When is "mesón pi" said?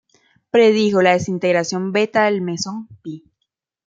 2.41-3.23